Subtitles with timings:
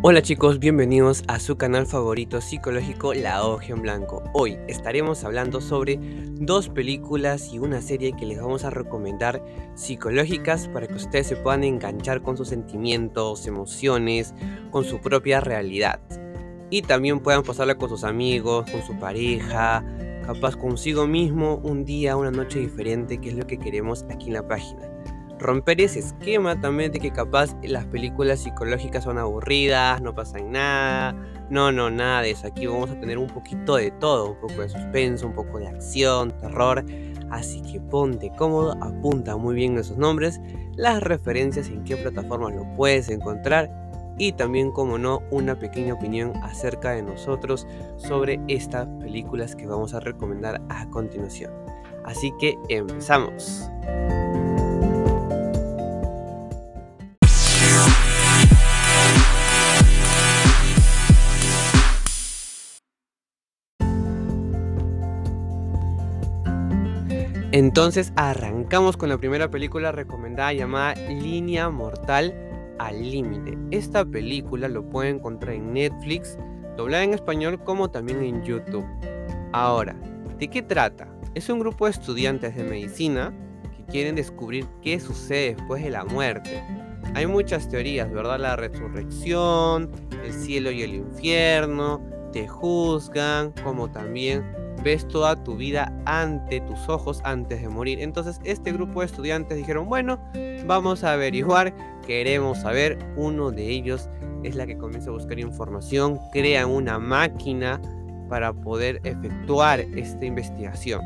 [0.00, 4.22] Hola chicos, bienvenidos a su canal favorito psicológico La Hoja en Blanco.
[4.32, 5.98] Hoy estaremos hablando sobre
[6.34, 9.42] dos películas y una serie que les vamos a recomendar
[9.74, 14.34] psicológicas para que ustedes se puedan enganchar con sus sentimientos, emociones,
[14.70, 15.98] con su propia realidad.
[16.70, 19.84] Y también puedan pasarla con sus amigos, con su pareja,
[20.24, 24.34] capaz consigo mismo un día, una noche diferente, que es lo que queremos aquí en
[24.34, 24.97] la página
[25.38, 31.14] romper ese esquema también de que capaz las películas psicológicas son aburridas, no pasan nada.
[31.50, 32.46] No, no, nada de eso.
[32.46, 35.68] Aquí vamos a tener un poquito de todo, un poco de suspenso, un poco de
[35.68, 36.84] acción, terror.
[37.30, 40.40] Así que ponte cómodo, apunta muy bien esos nombres,
[40.76, 43.70] las referencias en qué plataformas lo puedes encontrar
[44.18, 49.94] y también, como no, una pequeña opinión acerca de nosotros sobre estas películas que vamos
[49.94, 51.52] a recomendar a continuación.
[52.04, 53.70] Así que empezamos.
[67.58, 72.32] Entonces arrancamos con la primera película recomendada llamada Línea Mortal
[72.78, 73.58] al Límite.
[73.72, 76.38] Esta película lo pueden encontrar en Netflix,
[76.76, 78.86] doblada en español como también en YouTube.
[79.52, 79.96] Ahora,
[80.38, 81.08] ¿de qué trata?
[81.34, 83.32] Es un grupo de estudiantes de medicina
[83.76, 86.62] que quieren descubrir qué sucede después de la muerte.
[87.14, 88.38] Hay muchas teorías, ¿verdad?
[88.38, 89.90] La resurrección,
[90.24, 92.00] el cielo y el infierno,
[92.32, 94.44] te juzgan, como también
[94.82, 98.00] ves toda tu vida ante tus ojos antes de morir.
[98.00, 100.18] Entonces este grupo de estudiantes dijeron, bueno,
[100.66, 101.74] vamos a averiguar,
[102.06, 102.98] queremos saber.
[103.16, 104.08] Uno de ellos
[104.42, 107.80] es la que comienza a buscar información, crean una máquina
[108.28, 111.00] para poder efectuar esta investigación.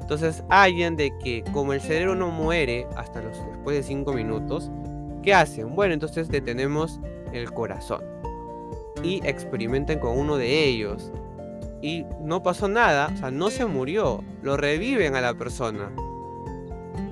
[0.00, 4.70] Entonces hallan de que como el cerebro no muere hasta los, después de 5 minutos,
[5.22, 5.74] ¿qué hacen?
[5.74, 7.00] Bueno, entonces detenemos
[7.32, 8.02] el corazón
[9.02, 11.12] y experimentan con uno de ellos
[11.80, 15.90] y no pasó nada, o sea, no se murió, lo reviven a la persona.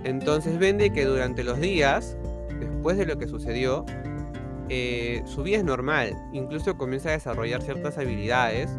[0.04, 2.16] Entonces vende que durante los días,
[2.59, 3.84] después de lo que sucedió,
[4.69, 8.71] eh, su vida es normal, incluso comienza a desarrollar ciertas habilidades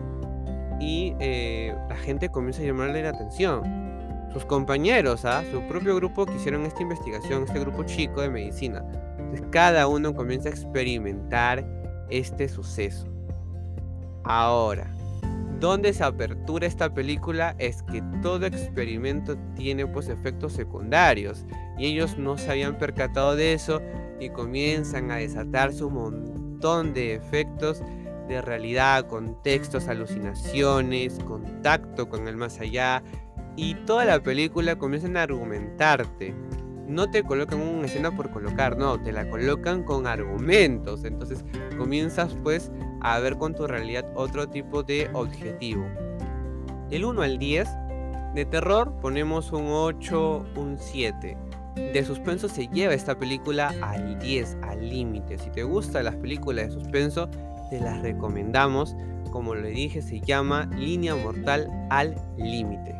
[0.79, 3.87] y eh, la gente comienza a llamarle la atención.
[4.33, 5.43] Sus compañeros, ¿ah?
[5.51, 8.83] su propio grupo que hicieron esta investigación, este grupo chico de medicina.
[9.17, 11.65] Entonces cada uno comienza a experimentar
[12.09, 13.07] este suceso.
[14.23, 14.91] Ahora,
[15.59, 21.45] donde se apertura esta película es que todo experimento tiene pues efectos secundarios
[21.77, 23.81] y ellos no se habían percatado de eso
[24.19, 27.81] y comienzan a desatarse un montón de efectos
[28.27, 33.01] de realidad, contextos, alucinaciones, contacto con el más allá
[33.55, 36.35] y toda la película comienzan a argumentarte.
[36.87, 41.03] No te colocan una escena por colocar, no, te la colocan con argumentos.
[41.03, 41.43] Entonces
[41.77, 42.71] comienzas pues
[43.01, 45.85] a ver con tu realidad otro tipo de objetivo.
[46.89, 47.67] Del 1 al 10,
[48.33, 51.37] de terror ponemos un 8, un 7.
[51.75, 55.37] De suspenso se lleva esta película al 10, al límite.
[55.37, 57.29] Si te gustan las películas de suspenso,
[57.69, 58.95] te las recomendamos.
[59.31, 62.95] Como le dije, se llama Línea Mortal al Límite.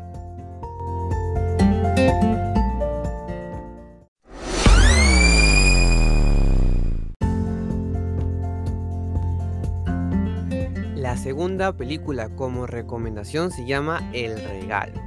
[11.18, 15.00] Segunda película como recomendación se llama El Regalo.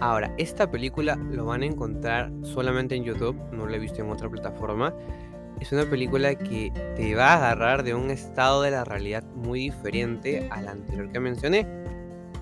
[0.00, 4.10] Ahora, esta película lo van a encontrar solamente en YouTube, no la he visto en
[4.10, 4.94] otra plataforma.
[5.60, 9.60] Es una película que te va a agarrar de un estado de la realidad muy
[9.60, 11.66] diferente al anterior que mencioné.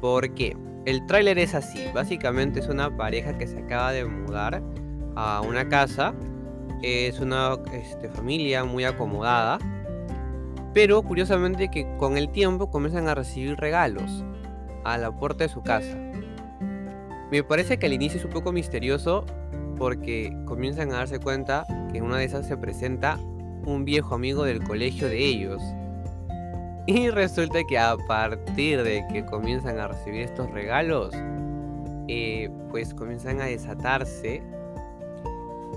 [0.00, 0.56] ¿Por qué?
[0.84, 4.62] El tráiler es así, básicamente es una pareja que se acaba de mudar
[5.16, 6.14] a una casa,
[6.82, 9.58] es una este, familia muy acomodada,
[10.78, 14.24] pero curiosamente que con el tiempo comienzan a recibir regalos
[14.84, 15.98] a la puerta de su casa.
[17.32, 19.26] Me parece que al inicio es un poco misterioso
[19.76, 23.18] porque comienzan a darse cuenta que en una de esas se presenta
[23.66, 25.60] un viejo amigo del colegio de ellos.
[26.86, 31.12] Y resulta que a partir de que comienzan a recibir estos regalos,
[32.06, 34.44] eh, pues comienzan a desatarse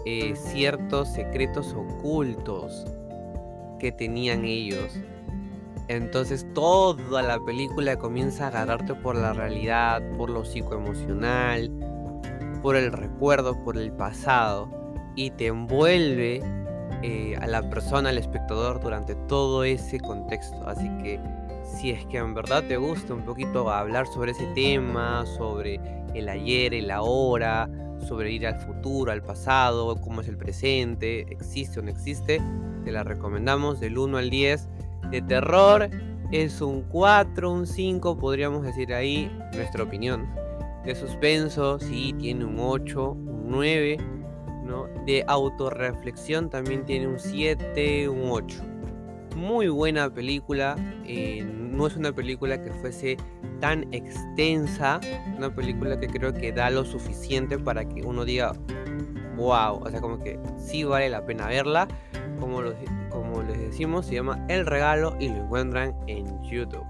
[0.05, 2.85] eh, ciertos secretos ocultos
[3.81, 4.95] que tenían ellos.
[5.87, 11.71] Entonces toda la película comienza a agarrarte por la realidad, por lo psicoemocional,
[12.61, 14.69] por el recuerdo, por el pasado
[15.15, 16.41] y te envuelve
[17.01, 20.63] eh, a la persona, al espectador durante todo ese contexto.
[20.67, 21.19] Así que
[21.63, 25.81] si es que en verdad te gusta un poquito hablar sobre ese tema, sobre
[26.13, 27.67] el ayer, el ahora,
[28.07, 32.41] sobre ir al futuro, al pasado, cómo es el presente, existe o no existe,
[32.83, 34.69] te la recomendamos del 1 al 10.
[35.11, 35.89] De terror
[36.31, 40.27] es un 4, un 5, podríamos decir ahí nuestra opinión.
[40.85, 43.97] De suspenso, sí, tiene un 8, un 9.
[44.65, 44.87] ¿no?
[45.05, 48.63] De autorreflexión también tiene un 7, un 8.
[49.35, 50.75] Muy buena película.
[51.05, 53.17] Eh, no es una película que fuese
[53.61, 54.99] tan extensa.
[55.37, 58.51] Una película que creo que da lo suficiente para que uno diga,
[59.37, 59.81] wow.
[59.81, 61.87] O sea, como que sí vale la pena verla.
[62.39, 62.61] Como,
[63.09, 66.85] como les decimos, se llama El Regalo y lo encuentran en YouTube.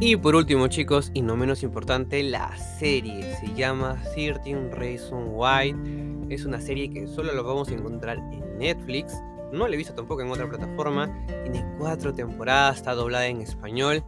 [0.00, 6.26] Y por último, chicos, y no menos importante, la serie se llama 13 Reasons Why.
[6.30, 9.14] Es una serie que solo lo vamos a encontrar en Netflix.
[9.52, 11.08] No la he visto tampoco en otra plataforma.
[11.26, 14.02] Tiene cuatro temporadas, está doblada en español.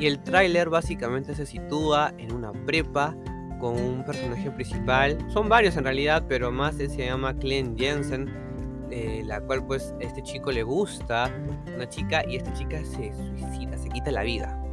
[0.00, 3.14] Y el tráiler básicamente se sitúa en una prepa
[3.60, 5.18] con un personaje principal.
[5.30, 8.32] Son varios en realidad, pero más se llama Glenn Jensen.
[8.90, 11.28] Eh, la cual pues este chico le gusta
[11.74, 14.65] una chica y esta chica se suicida, se quita la vida.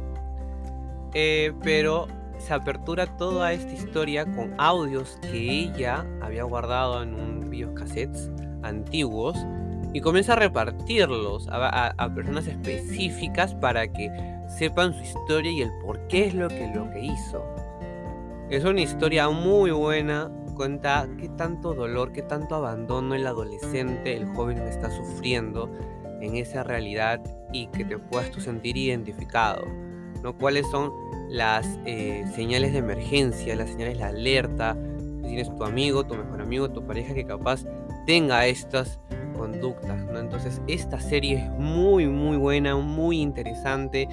[1.14, 2.08] Eh, pero
[2.38, 8.30] se apertura toda esta historia con audios que ella había guardado en un videocassettes
[8.62, 9.36] antiguos
[9.92, 14.10] y comienza a repartirlos a, personas específicas para que
[14.48, 17.44] sepan su historia y el por qué es lo que, lo que hizo.
[18.50, 24.26] Es una historia muy buena, cuenta qué tanto dolor, qué tanto abandono el adolescente, el
[24.26, 25.70] joven está sufriendo
[26.20, 27.20] en esa realidad
[27.52, 29.64] y que te puedas tú sentir identificado.
[30.24, 30.36] ¿No?
[30.36, 30.92] ¿Cuáles son
[31.28, 34.76] las eh, señales de emergencia, las señales de alerta?
[35.20, 37.64] Si tienes tu amigo, tu mejor amigo, tu pareja que capaz
[38.06, 38.98] tenga estas
[39.36, 40.18] conductas, ¿no?
[40.18, 44.08] Entonces esta serie es muy muy buena, muy interesante.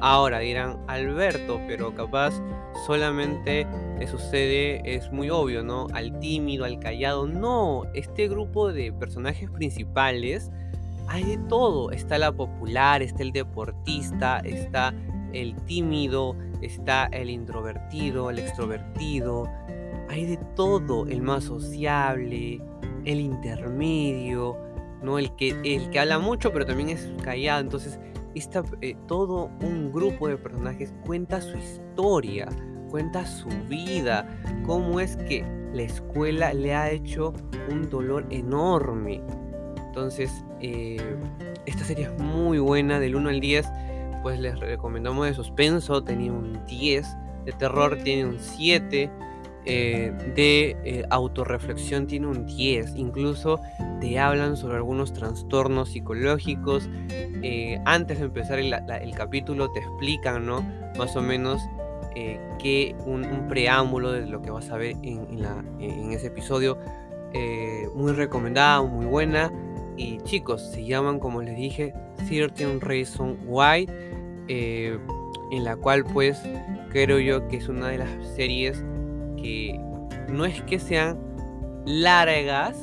[0.00, 2.40] Ahora dirán, Alberto, pero capaz
[2.86, 3.66] solamente
[3.98, 5.86] le sucede, es muy obvio, ¿no?
[5.94, 7.26] Al tímido, al callado.
[7.26, 10.50] No, este grupo de personajes principales
[11.08, 11.90] hay de todo.
[11.90, 14.94] Está la popular, está el deportista, está
[15.42, 19.48] el tímido, está el introvertido, el extrovertido,
[20.08, 22.60] hay de todo, el más sociable,
[23.04, 24.56] el intermedio,
[25.02, 25.18] ¿no?
[25.18, 27.98] El que, el que habla mucho pero también es callado, entonces
[28.82, 32.48] eh, todo un grupo de personajes cuenta su historia,
[32.90, 34.28] cuenta su vida,
[34.64, 37.32] cómo es que la escuela le ha hecho
[37.70, 39.22] un dolor enorme.
[39.86, 40.30] Entonces,
[40.60, 40.98] eh,
[41.64, 43.66] esta serie es muy buena, del 1 al 10
[44.26, 47.06] pues les recomendamos de suspenso, tenía un 10,
[47.44, 49.08] de terror tiene un 7,
[49.64, 53.60] eh, de eh, autorreflexión tiene un 10, incluso
[54.00, 56.90] te hablan sobre algunos trastornos psicológicos.
[57.08, 60.60] Eh, antes de empezar el, capítulo te explican, ¿no?
[60.98, 61.62] Más o menos
[62.58, 65.38] que un, preámbulo de lo que vas a ver en,
[65.78, 66.78] en ese episodio.
[67.94, 69.52] muy recomendada, muy buena.
[69.96, 71.94] Y chicos, se llaman, como les dije,
[72.28, 73.88] 13 Reasons Why.
[74.48, 74.98] Eh,
[75.50, 76.40] en la cual pues
[76.90, 78.84] creo yo que es una de las series
[79.36, 79.80] que
[80.28, 81.18] no es que sean
[81.84, 82.76] largas,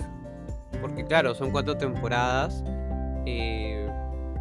[0.82, 2.64] porque claro, son cuatro temporadas,
[3.26, 3.88] eh,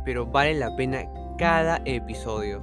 [0.05, 1.05] pero vale la pena
[1.39, 2.63] cada episodio.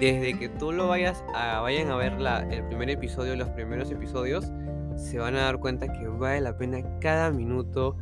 [0.00, 2.14] Desde que tú lo vayas a, vayan a ver
[2.50, 4.50] el primer episodio, los primeros episodios,
[4.96, 7.96] se van a dar cuenta que vale la pena cada minuto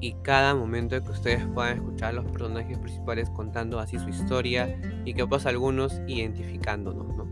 [0.00, 4.80] y cada momento que ustedes puedan escuchar a los personajes principales contando así su historia
[5.04, 7.28] y que pasa algunos identificándonos, ¿no?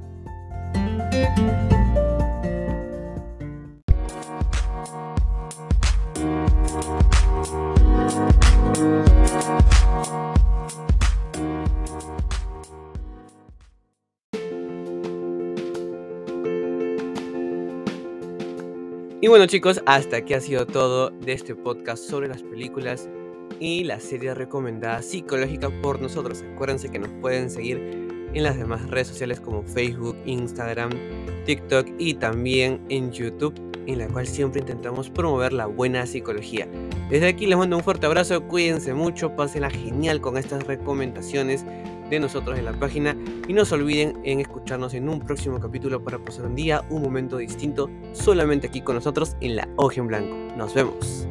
[19.20, 23.08] Y bueno chicos, hasta aquí ha sido todo de este podcast sobre las películas
[23.58, 26.44] y la serie recomendada psicológica por nosotros.
[26.54, 27.78] Acuérdense que nos pueden seguir
[28.32, 30.90] en las demás redes sociales como Facebook, Instagram,
[31.46, 33.54] TikTok y también en YouTube,
[33.88, 36.68] en la cual siempre intentamos promover la buena psicología.
[37.10, 41.64] Desde aquí les mando un fuerte abrazo, cuídense mucho, pásenla genial con estas recomendaciones
[42.10, 46.02] de nosotros en la página y no se olviden en escucharnos en un próximo capítulo
[46.02, 50.08] para pasar un día, un momento distinto, solamente aquí con nosotros en la Hoja en
[50.08, 50.36] Blanco.
[50.56, 51.28] Nos vemos.